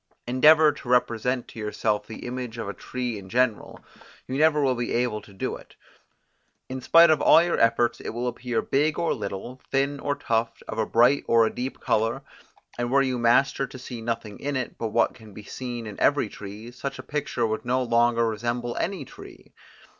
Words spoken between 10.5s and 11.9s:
of a bright or a deep